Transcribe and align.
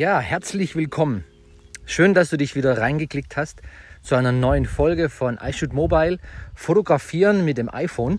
Ja, 0.00 0.18
herzlich 0.18 0.76
willkommen. 0.76 1.24
Schön, 1.84 2.14
dass 2.14 2.30
du 2.30 2.38
dich 2.38 2.54
wieder 2.54 2.78
reingeklickt 2.78 3.36
hast 3.36 3.60
zu 4.00 4.14
einer 4.14 4.32
neuen 4.32 4.64
Folge 4.64 5.10
von 5.10 5.36
iShoot 5.36 5.74
Mobile. 5.74 6.18
Fotografieren 6.54 7.44
mit 7.44 7.58
dem 7.58 7.68
iPhone. 7.68 8.18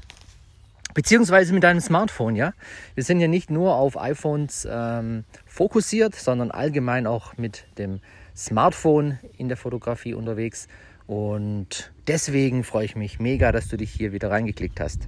Beziehungsweise 0.93 1.51
mit 1.53 1.63
deinem 1.63 1.79
Smartphone, 1.79 2.35
ja. 2.35 2.53
Wir 2.93 3.03
sind 3.03 3.19
ja 3.19 3.27
nicht 3.27 3.49
nur 3.49 3.73
auf 3.75 3.99
iPhones 3.99 4.67
ähm, 4.69 5.23
fokussiert, 5.47 6.13
sondern 6.13 6.51
allgemein 6.51 7.07
auch 7.07 7.37
mit 7.37 7.65
dem 7.79 7.99
Smartphone 8.35 9.17
in 9.37 9.47
der 9.47 9.57
Fotografie 9.57 10.13
unterwegs. 10.13 10.67
Und 11.07 11.91
deswegen 12.07 12.63
freue 12.63 12.85
ich 12.85 12.95
mich 12.95 13.19
mega, 13.19 13.51
dass 13.51 13.67
du 13.67 13.77
dich 13.77 13.91
hier 13.91 14.11
wieder 14.11 14.31
reingeklickt 14.31 14.79
hast. 14.79 15.07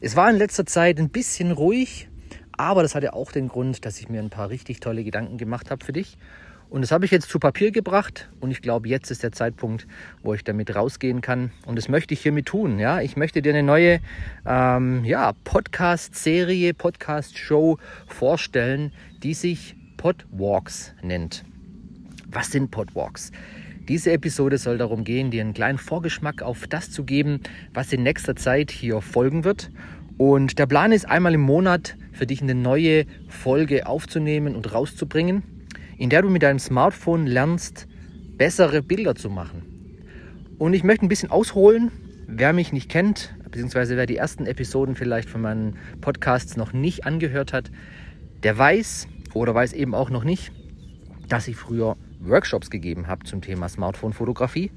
Es 0.00 0.16
war 0.16 0.30
in 0.30 0.36
letzter 0.36 0.66
Zeit 0.66 0.98
ein 0.98 1.10
bisschen 1.10 1.52
ruhig, 1.52 2.08
aber 2.52 2.82
das 2.82 2.94
hatte 2.94 3.12
auch 3.12 3.32
den 3.32 3.48
Grund, 3.48 3.84
dass 3.84 4.00
ich 4.00 4.08
mir 4.08 4.20
ein 4.20 4.30
paar 4.30 4.50
richtig 4.50 4.80
tolle 4.80 5.04
Gedanken 5.04 5.38
gemacht 5.38 5.70
habe 5.70 5.84
für 5.84 5.92
dich. 5.92 6.16
Und 6.72 6.80
das 6.80 6.90
habe 6.90 7.04
ich 7.04 7.10
jetzt 7.10 7.28
zu 7.28 7.38
Papier 7.38 7.70
gebracht 7.70 8.30
und 8.40 8.50
ich 8.50 8.62
glaube, 8.62 8.88
jetzt 8.88 9.10
ist 9.10 9.22
der 9.22 9.30
Zeitpunkt, 9.30 9.86
wo 10.22 10.32
ich 10.32 10.42
damit 10.42 10.74
rausgehen 10.74 11.20
kann. 11.20 11.52
Und 11.66 11.76
das 11.76 11.90
möchte 11.90 12.14
ich 12.14 12.22
hiermit 12.22 12.46
tun. 12.46 12.78
Ja? 12.78 13.02
Ich 13.02 13.14
möchte 13.14 13.42
dir 13.42 13.52
eine 13.52 13.62
neue 13.62 14.00
ähm, 14.46 15.04
ja, 15.04 15.34
Podcast-Serie, 15.44 16.72
Podcast-Show 16.72 17.76
vorstellen, 18.06 18.90
die 19.22 19.34
sich 19.34 19.76
Podwalks 19.98 20.94
nennt. 21.02 21.44
Was 22.28 22.50
sind 22.50 22.70
Podwalks? 22.70 23.32
Diese 23.88 24.12
Episode 24.12 24.58
soll 24.58 24.78
darum 24.78 25.02
gehen, 25.02 25.32
dir 25.32 25.40
einen 25.40 25.54
kleinen 25.54 25.78
Vorgeschmack 25.78 26.40
auf 26.40 26.68
das 26.68 26.92
zu 26.92 27.02
geben, 27.02 27.40
was 27.74 27.92
in 27.92 28.04
nächster 28.04 28.36
Zeit 28.36 28.70
hier 28.70 29.00
folgen 29.00 29.42
wird. 29.42 29.72
Und 30.18 30.60
der 30.60 30.66
Plan 30.66 30.92
ist, 30.92 31.08
einmal 31.08 31.34
im 31.34 31.40
Monat 31.40 31.96
für 32.12 32.26
dich 32.26 32.42
eine 32.42 32.54
neue 32.54 33.06
Folge 33.28 33.86
aufzunehmen 33.86 34.54
und 34.54 34.72
rauszubringen, 34.72 35.42
in 35.98 36.10
der 36.10 36.22
du 36.22 36.30
mit 36.30 36.44
deinem 36.44 36.60
Smartphone 36.60 37.26
lernst, 37.26 37.88
bessere 38.36 38.82
Bilder 38.82 39.16
zu 39.16 39.28
machen. 39.28 39.62
Und 40.58 40.74
ich 40.74 40.84
möchte 40.84 41.04
ein 41.04 41.08
bisschen 41.08 41.32
ausholen, 41.32 41.90
wer 42.28 42.52
mich 42.52 42.72
nicht 42.72 42.88
kennt, 42.88 43.34
beziehungsweise 43.50 43.96
wer 43.96 44.06
die 44.06 44.16
ersten 44.16 44.46
Episoden 44.46 44.94
vielleicht 44.94 45.28
von 45.28 45.40
meinen 45.40 45.76
Podcasts 46.00 46.56
noch 46.56 46.72
nicht 46.72 47.04
angehört 47.04 47.52
hat, 47.52 47.72
der 48.44 48.56
weiß 48.56 49.08
oder 49.34 49.56
weiß 49.56 49.72
eben 49.72 49.92
auch 49.92 50.10
noch 50.10 50.22
nicht, 50.22 50.52
dass 51.28 51.48
ich 51.48 51.56
früher 51.56 51.96
Workshops 52.24 52.70
gegeben 52.70 53.06
habe 53.06 53.24
zum 53.24 53.40
Thema 53.40 53.68
Smartphone-Fotografie 53.68 54.70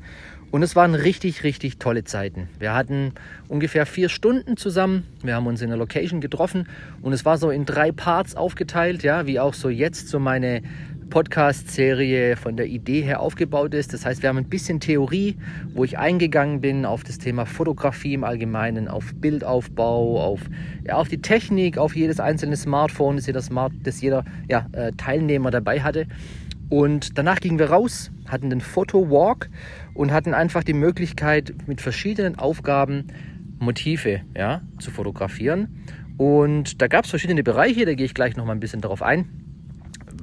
und 0.51 0.63
es 0.63 0.75
waren 0.75 0.95
richtig, 0.95 1.43
richtig 1.43 1.79
tolle 1.79 2.03
Zeiten. 2.03 2.47
Wir 2.59 2.73
hatten 2.73 3.13
ungefähr 3.47 3.85
vier 3.85 4.09
Stunden 4.09 4.57
zusammen. 4.57 5.03
Wir 5.21 5.35
haben 5.35 5.47
uns 5.47 5.61
in 5.61 5.69
der 5.69 5.77
Location 5.77 6.21
getroffen 6.21 6.67
und 7.02 7.13
es 7.13 7.25
war 7.25 7.37
so 7.37 7.49
in 7.49 7.65
drei 7.65 7.91
Parts 7.91 8.35
aufgeteilt, 8.35 9.03
ja, 9.03 9.27
wie 9.27 9.39
auch 9.39 9.53
so 9.53 9.69
jetzt 9.69 10.07
so 10.07 10.19
meine 10.19 10.61
Podcast-Serie 11.09 12.35
von 12.35 12.57
der 12.57 12.67
Idee 12.67 13.02
her 13.02 13.19
aufgebaut 13.19 13.73
ist. 13.73 13.93
Das 13.93 14.05
heißt, 14.05 14.21
wir 14.21 14.30
haben 14.30 14.37
ein 14.37 14.49
bisschen 14.49 14.80
Theorie, 14.80 15.37
wo 15.73 15.83
ich 15.83 15.97
eingegangen 15.97 16.61
bin 16.61 16.85
auf 16.85 17.03
das 17.03 17.17
Thema 17.17 17.45
Fotografie 17.45 18.13
im 18.13 18.23
Allgemeinen, 18.23 18.87
auf 18.87 19.13
Bildaufbau, 19.15 20.21
auf, 20.21 20.41
ja, 20.85 20.95
auf 20.95 21.07
die 21.07 21.21
Technik, 21.21 21.77
auf 21.77 21.95
jedes 21.95 22.19
einzelne 22.19 22.57
Smartphone, 22.57 23.17
das 23.17 23.27
jeder, 23.27 23.41
Smart, 23.41 23.73
das 23.83 24.02
jeder 24.02 24.25
ja, 24.47 24.67
äh, 24.71 24.91
Teilnehmer 24.93 25.52
dabei 25.52 25.81
hatte. 25.81 26.07
Und 26.69 27.17
danach 27.17 27.39
gingen 27.39 27.59
wir 27.59 27.69
raus, 27.69 28.11
hatten 28.27 28.49
den 28.49 28.61
Foto-Walk 28.61 29.49
und 29.94 30.11
hatten 30.11 30.33
einfach 30.33 30.63
die 30.63 30.73
Möglichkeit, 30.73 31.53
mit 31.67 31.81
verschiedenen 31.81 32.39
Aufgaben 32.39 33.08
Motive 33.59 34.21
ja, 34.36 34.61
zu 34.80 34.92
fotografieren. 34.92 35.86
Und 36.17 36.81
da 36.81 36.87
gab 36.87 37.05
es 37.05 37.09
verschiedene 37.09 37.43
Bereiche, 37.43 37.86
da 37.86 37.93
gehe 37.93 38.05
ich 38.05 38.14
gleich 38.14 38.36
noch 38.36 38.45
mal 38.45 38.53
ein 38.53 38.59
bisschen 38.59 38.81
darauf 38.81 39.02
ein, 39.02 39.27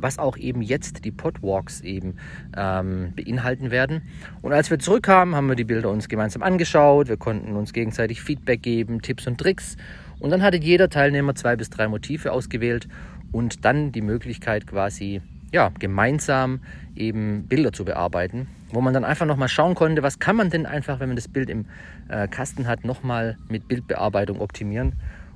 was 0.00 0.19
auch 0.19 0.36
eben 0.36 0.62
jetzt 0.62 1.04
die 1.04 1.10
Podwalks 1.10 1.80
eben 1.82 2.16
ähm, 2.56 3.12
beinhalten 3.14 3.70
werden. 3.70 4.03
Und 4.41 4.53
als 4.53 4.70
wir 4.70 4.78
zurückkamen, 4.78 5.34
haben 5.34 5.48
wir 5.48 5.54
die 5.54 5.64
Bilder 5.64 5.91
uns 5.91 6.09
gemeinsam 6.09 6.42
angeschaut, 6.42 7.09
wir 7.09 7.19
konnten 7.19 7.56
uns 7.56 7.72
gegenseitig 7.72 8.22
Feedback 8.22 8.62
geben, 8.62 9.03
Tipps 9.03 9.26
und 9.26 9.38
Tricks. 9.38 9.76
Und 10.19 10.30
dann 10.30 10.42
hatte 10.42 10.56
jeder 10.56 10.88
Teilnehmer 10.88 11.34
zwei 11.34 11.56
bis 11.56 11.69
drei 11.70 11.88
Motive 11.88 12.32
ausgewählt 12.32 12.88
und 13.32 13.64
dann 13.64 13.92
die 13.92 14.03
Möglichkeit 14.03 14.66
quasi 14.66 15.20
ja, 15.52 15.70
gemeinsam 15.78 16.60
eben 16.96 17.46
Bilder 17.46 17.72
zu 17.72 17.84
bearbeiten, 17.84 18.48
wo 18.70 18.80
man 18.80 18.94
dann 18.94 19.04
einfach 19.04 19.26
nochmal 19.26 19.48
schauen 19.48 19.74
konnte, 19.74 20.02
was 20.02 20.18
kann 20.18 20.36
man 20.36 20.50
denn 20.50 20.66
einfach, 20.66 20.98
wenn 20.98 21.08
man 21.08 21.16
das 21.16 21.28
Bild 21.28 21.50
im 21.50 21.66
äh, 22.08 22.26
Kasten 22.26 22.66
hat, 22.66 22.84
nochmal 22.84 23.36
mit 23.48 23.68
Bildbearbeitung 23.68 24.41
optimieren. 24.41 24.94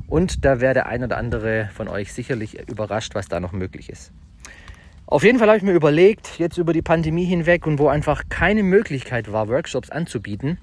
Und 0.09 0.45
da 0.45 0.61
wäre 0.61 0.75
der 0.75 0.87
ein 0.87 1.05
oder 1.05 1.19
andere 1.19 1.69
von 1.75 1.89
euch 1.89 2.13
sicherlich 2.13 2.69
überrascht, 2.69 3.15
was 3.15 3.29
da 3.29 3.41
noch 3.41 3.53
möglich 3.53 3.91
ist. 3.91 4.13
Auf 5.07 5.23
jeden 5.23 5.39
Fall 5.39 5.49
habe 5.49 5.59
ich 5.59 5.63
mir 5.63 5.73
überlegt, 5.73 6.39
jetzt 6.39 6.59
über 6.59 6.73
die 6.73 6.83
Pandemie 6.83 7.25
hinweg 7.25 7.67
und 7.67 7.79
wo 7.79 7.89
einfach 7.89 8.25
keine 8.29 8.63
Möglichkeit 8.63 9.31
war, 9.31 9.49
Workshops 9.49 9.91
anzubieten, 9.91 10.59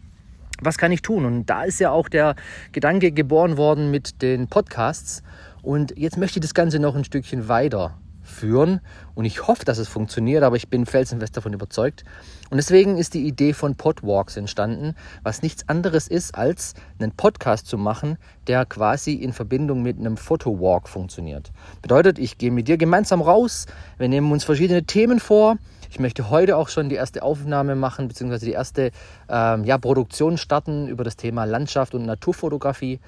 was 0.62 0.78
kann 0.78 0.92
ich 0.92 1.02
tun? 1.02 1.26
Und 1.26 1.46
da 1.46 1.64
ist 1.64 1.80
ja 1.80 1.92
auch 1.92 2.10
der 2.10 2.36
Gedanke 2.72 3.12
geboren 3.12 3.58
worden 3.58 3.92
mit 3.92 4.22
den 4.22 4.48
Podcasts. 4.48 5.24
Und 5.62 5.98
jetzt 5.98 6.18
möchte 6.18 6.40
ich 6.40 6.42
das 6.42 6.54
Ganze 6.54 6.80
noch 6.80 6.96
ein 6.96 7.04
Stückchen 7.04 7.48
weiter 7.48 7.98
führen. 8.24 8.82
Und 9.16 9.26
ich 9.26 9.48
hoffe, 9.48 9.66
dass 9.66 9.78
es 9.78 9.88
funktioniert, 9.88 10.44
aber 10.44 10.56
ich 10.56 10.70
bin 10.70 10.86
felsenfest 10.86 11.38
davon 11.38 11.54
überzeugt. 11.54 12.04
Und 12.50 12.58
deswegen 12.58 12.98
ist 12.98 13.14
die 13.14 13.28
Idee 13.28 13.54
von 13.54 13.76
Podwalks 13.76 14.38
entstanden, 14.38 14.96
was 15.24 15.42
nichts 15.42 15.68
anderes 15.70 16.08
ist, 16.08 16.36
als 16.36 16.74
einen 17.00 17.12
Podcast 17.12 17.68
zu 17.68 17.78
machen, 17.78 18.18
der 18.48 18.66
quasi 18.66 19.14
in 19.14 19.34
Verbindung 19.34 19.82
mit 19.82 20.00
einem 20.00 20.18
Fotowalk 20.18 20.88
funktioniert. 20.88 21.52
Bedeutet, 21.82 22.20
ich 22.20 22.38
gehe 22.38 22.52
mit 22.52 22.68
dir 22.68 22.78
gemeinsam 22.78 23.22
raus, 23.22 23.66
wir 23.98 24.08
nehmen 24.08 24.32
uns 24.32 24.44
verschiedene 24.44 24.84
Themen 24.84 25.20
vor. 25.20 25.58
Ich 25.90 26.00
möchte 26.00 26.32
heute 26.32 26.58
auch 26.58 26.70
schon 26.70 26.90
die 26.90 26.96
erste 26.96 27.22
Aufnahme 27.22 27.76
machen, 27.76 28.08
beziehungsweise 28.08 28.48
die 28.48 28.54
erste 28.54 28.90
ähm, 29.30 29.64
ja, 29.64 29.78
Produktion 29.78 30.38
starten 30.38 30.88
über 30.88 31.04
das 31.04 31.18
Thema 31.18 31.46
Landschaft 31.46 31.94
und 31.94 32.06
Naturfotografie. 32.06 33.00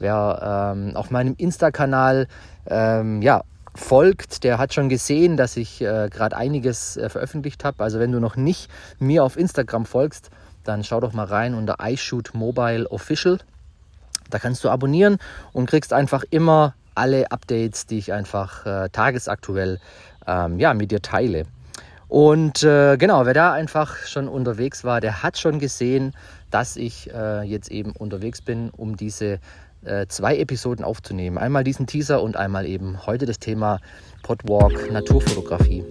Wer 0.00 0.74
ähm, 0.74 0.96
auf 0.96 1.12
meinem 1.12 1.34
Insta-Kanal 1.38 2.26
ähm, 2.66 3.22
ja, 3.22 3.44
folgt, 3.74 4.44
der 4.44 4.58
hat 4.58 4.74
schon 4.74 4.88
gesehen, 4.88 5.36
dass 5.36 5.56
ich 5.56 5.80
äh, 5.80 6.08
gerade 6.10 6.36
einiges 6.36 6.96
äh, 6.96 7.08
veröffentlicht 7.08 7.64
habe. 7.64 7.82
Also 7.82 7.98
wenn 7.98 8.12
du 8.12 8.20
noch 8.20 8.36
nicht 8.36 8.70
mir 8.98 9.24
auf 9.24 9.36
Instagram 9.36 9.86
folgst, 9.86 10.30
dann 10.64 10.84
schau 10.84 11.00
doch 11.00 11.12
mal 11.12 11.26
rein 11.26 11.54
unter 11.54 11.76
iShoot 11.80 12.34
Mobile 12.34 12.90
Official. 12.90 13.38
Da 14.30 14.38
kannst 14.38 14.64
du 14.64 14.70
abonnieren 14.70 15.18
und 15.52 15.66
kriegst 15.66 15.92
einfach 15.92 16.24
immer 16.30 16.74
alle 16.94 17.30
Updates, 17.30 17.86
die 17.86 17.98
ich 17.98 18.12
einfach 18.12 18.66
äh, 18.66 18.88
tagesaktuell 18.90 19.80
ähm, 20.26 20.58
ja, 20.58 20.74
mit 20.74 20.90
dir 20.90 21.02
teile. 21.02 21.44
Und 22.08 22.62
äh, 22.62 22.98
genau, 22.98 23.24
wer 23.24 23.32
da 23.32 23.52
einfach 23.52 23.96
schon 24.04 24.28
unterwegs 24.28 24.84
war, 24.84 25.00
der 25.00 25.22
hat 25.22 25.38
schon 25.38 25.58
gesehen, 25.58 26.14
dass 26.50 26.76
ich 26.76 27.10
äh, 27.10 27.42
jetzt 27.42 27.70
eben 27.70 27.92
unterwegs 27.92 28.42
bin, 28.42 28.68
um 28.68 28.96
diese 28.96 29.38
äh, 29.84 30.06
zwei 30.06 30.38
Episoden 30.38 30.84
aufzunehmen. 30.84 31.38
Einmal 31.38 31.64
diesen 31.64 31.86
Teaser 31.86 32.22
und 32.22 32.36
einmal 32.36 32.66
eben 32.66 33.06
heute 33.06 33.26
das 33.26 33.38
Thema 33.38 33.80
Podwalk 34.22 34.92
Naturfotografie. 34.92 35.84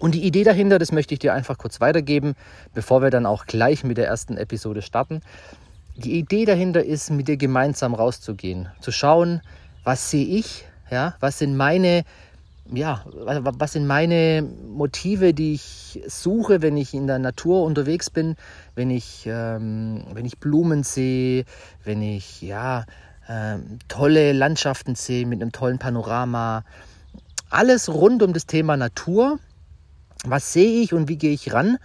Und 0.00 0.14
die 0.14 0.24
Idee 0.24 0.44
dahinter, 0.44 0.78
das 0.78 0.92
möchte 0.92 1.12
ich 1.12 1.18
dir 1.18 1.34
einfach 1.34 1.58
kurz 1.58 1.80
weitergeben, 1.82 2.34
bevor 2.72 3.02
wir 3.02 3.10
dann 3.10 3.26
auch 3.26 3.44
gleich 3.44 3.84
mit 3.84 3.98
der 3.98 4.06
ersten 4.06 4.38
Episode 4.38 4.80
starten. 4.80 5.20
Die 5.96 6.18
Idee 6.18 6.46
dahinter 6.46 6.82
ist, 6.82 7.10
mit 7.10 7.28
dir 7.28 7.36
gemeinsam 7.36 7.92
rauszugehen, 7.92 8.70
zu 8.80 8.92
schauen, 8.92 9.42
was 9.84 10.10
sehe 10.10 10.24
ich, 10.24 10.64
ja, 10.90 11.14
was 11.20 11.38
sind 11.38 11.54
meine 11.54 12.04
ja, 12.72 13.04
was 13.06 13.72
sind 13.72 13.86
meine 13.86 14.42
Motive, 14.42 15.34
die 15.34 15.54
ich 15.54 16.02
suche, 16.06 16.62
wenn 16.62 16.76
ich 16.76 16.94
in 16.94 17.06
der 17.06 17.18
Natur 17.18 17.64
unterwegs 17.64 18.10
bin, 18.10 18.36
wenn 18.74 18.90
ich, 18.90 19.24
ähm, 19.26 20.04
wenn 20.12 20.24
ich 20.24 20.38
Blumen 20.38 20.82
sehe, 20.82 21.44
wenn 21.84 22.02
ich 22.02 22.42
ja, 22.42 22.84
ähm, 23.28 23.78
tolle 23.88 24.32
Landschaften 24.32 24.94
sehe 24.94 25.26
mit 25.26 25.40
einem 25.40 25.52
tollen 25.52 25.78
Panorama. 25.78 26.64
Alles 27.48 27.88
rund 27.88 28.22
um 28.22 28.32
das 28.32 28.46
Thema 28.46 28.76
Natur. 28.76 29.38
Was 30.24 30.52
sehe 30.52 30.82
ich 30.82 30.92
und 30.92 31.08
wie 31.08 31.16
gehe 31.16 31.32
ich 31.32 31.52
ran? 31.52 31.78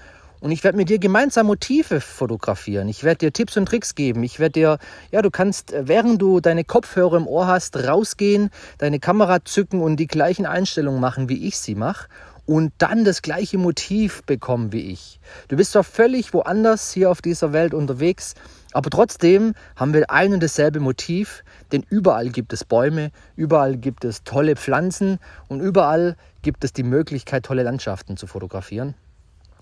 Und 0.46 0.52
ich 0.52 0.64
werde 0.64 0.78
mit 0.78 0.90
dir 0.90 1.00
gemeinsam 1.00 1.48
Motive 1.48 2.00
fotografieren. 2.00 2.88
Ich 2.88 3.04
werde 3.04 3.18
dir 3.18 3.34
Tipps 3.34 3.58
und 3.58 3.66
Tricks 3.66 3.96
geben. 3.96 4.22
Ich 4.22 4.40
werde 4.40 4.52
dir, 4.52 4.78
ja, 5.10 5.24
du 5.24 5.32
kannst, 5.32 5.74
äh, 5.74 5.88
während 5.88 6.22
du 6.22 6.40
deine 6.40 6.64
Kopfhörer 6.64 7.18
im 7.18 7.26
Ohr 7.26 7.48
hast, 7.48 7.76
rausgehen, 7.76 8.52
deine 8.78 9.00
Kamera 9.00 9.44
zücken 9.44 9.82
und 9.82 9.96
die 9.96 10.06
gleichen 10.06 10.46
Einstellungen 10.46 11.02
machen, 11.02 11.30
wie 11.30 11.48
ich 11.48 11.58
sie 11.58 11.74
mache. 11.74 12.10
und 12.46 12.74
dann 12.78 13.06
das 13.06 13.24
gleiche 13.24 13.58
Motiv 13.58 14.22
bekommen 14.22 14.72
wie 14.72 14.92
ich. 14.92 15.20
Du 15.48 15.56
bist 15.56 15.72
zwar 15.72 15.84
völlig 15.84 16.32
woanders 16.32 16.92
hier 16.92 17.10
auf 17.10 17.24
dieser 17.24 17.54
Welt 17.54 17.74
unterwegs, 17.74 18.36
aber 18.72 18.92
trotzdem 18.92 19.56
haben 19.76 19.96
wir 19.96 20.12
ein 20.12 20.32
und 20.32 20.44
dasselbe 20.44 20.80
Motiv, 20.80 21.44
denn 21.72 21.84
überall 21.90 22.30
gibt 22.30 22.54
es 22.54 22.64
Bäume, 22.64 23.10
überall 23.36 23.78
gibt 23.78 24.06
es 24.06 24.24
tolle 24.24 24.58
Pflanzen 24.58 25.18
und 25.48 25.60
überall 25.60 26.18
gibt 26.44 26.64
es 26.64 26.72
die 26.72 26.84
Möglichkeit, 26.84 27.46
tolle 27.46 27.64
Landschaften 27.64 28.16
zu 28.16 28.28
fotografieren. 28.28 28.94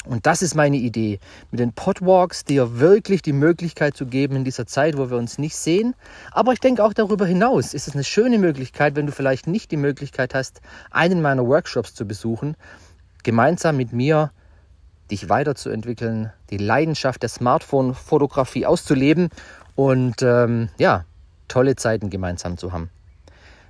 Und 0.06 0.26
das 0.26 0.42
ist 0.42 0.54
meine 0.54 0.78
Idee, 0.78 1.20
mit 1.52 1.60
den 1.60 1.72
Podwalks 1.72 2.44
dir 2.44 2.80
wirklich 2.80 3.22
die 3.22 3.34
Möglichkeit 3.34 3.96
zu 3.96 4.06
geben 4.06 4.36
in 4.36 4.44
dieser 4.44 4.68
Zeit, 4.68 4.98
wo 4.98 5.10
wir 5.10 5.18
uns 5.18 5.38
nicht 5.38 5.56
sehen. 5.56 5.96
Aber 6.32 6.52
ich 6.52 6.60
denke 6.60 6.84
auch 6.84 6.94
darüber 6.94 7.26
hinaus 7.26 7.74
ist 7.74 7.88
es 7.88 7.94
eine 7.94 8.04
schöne 8.04 8.38
Möglichkeit, 8.38 8.96
wenn 8.96 9.06
du 9.06 9.14
vielleicht 9.14 9.48
nicht 9.48 9.72
die 9.72 9.78
Möglichkeit 9.78 10.36
hast, 10.36 10.62
einen 10.92 11.22
meiner 11.22 11.48
Workshops 11.48 11.94
zu 11.94 12.06
besuchen, 12.06 12.58
gemeinsam 13.24 13.78
mit 13.78 13.94
mir 13.94 14.32
dich 15.10 15.30
weiterzuentwickeln, 15.30 16.32
die 16.50 16.58
Leidenschaft 16.58 17.22
der 17.22 17.30
Smartphone-Fotografie 17.30 18.66
auszuleben 18.66 19.30
und 19.76 20.22
ähm, 20.22 20.70
ja, 20.78 21.06
tolle 21.48 21.76
Zeiten 21.76 22.10
gemeinsam 22.10 22.58
zu 22.58 22.72
haben. 22.72 22.90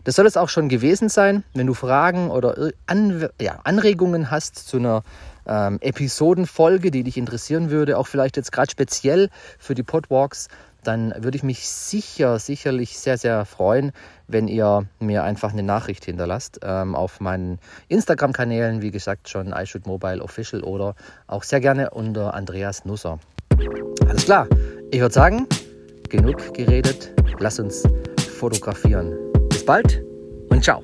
Das 0.04 0.16
soll 0.16 0.26
es 0.26 0.36
auch 0.36 0.50
schon 0.50 0.68
gewesen 0.68 1.08
sein. 1.10 1.44
Wenn 1.54 1.68
du 1.68 1.74
Fragen 1.74 2.30
oder 2.30 2.72
An 2.88 3.30
ja, 3.40 3.60
Anregungen 3.64 4.32
hast 4.32 4.68
zu 4.68 4.78
einer 4.78 5.04
ähm, 5.48 5.80
Episodenfolge, 5.82 6.92
die 6.92 7.04
dich 7.04 7.18
interessieren 7.18 7.70
würde, 7.70 7.98
auch 7.98 8.08
vielleicht 8.08 8.38
jetzt 8.38 8.52
gerade 8.52 8.72
speziell 8.72 9.30
für 9.60 9.76
die 9.76 9.84
Podwalks, 9.84 10.48
dann 10.84 11.14
würde 11.18 11.38
ich 11.38 11.44
mich 11.44 11.68
sicher, 11.68 12.40
sicherlich 12.40 13.00
sehr, 13.00 13.18
sehr 13.18 13.46
freuen, 13.46 13.92
wenn 14.28 14.48
ihr 14.48 14.86
mir 15.00 15.24
einfach 15.24 15.52
eine 15.52 15.64
Nachricht 15.64 16.06
hinterlasst 16.06 16.60
ähm, 16.64 16.96
auf 16.96 17.20
meinen 17.20 17.60
Instagram-Kanälen, 17.88 18.82
wie 18.82 18.92
gesagt 18.92 19.30
schon 19.30 19.54
iShoot 19.54 19.88
Mobile 19.88 20.22
Official 20.22 20.64
oder 20.64 20.96
auch 21.28 21.44
sehr 21.44 21.60
gerne 21.60 21.92
unter 21.92 22.34
Andreas 22.34 22.86
Nusser. 22.86 23.20
Alles 24.08 24.26
klar, 24.26 24.48
ich 24.92 25.00
würde 25.00 25.14
sagen, 25.14 25.48
genug 26.10 26.54
geredet, 26.54 27.14
lass 27.40 27.60
uns 27.60 27.84
fotografieren. 28.40 29.14
Bis 29.50 29.66
bald 29.66 30.04
und 30.50 30.64
ciao. 30.64 30.82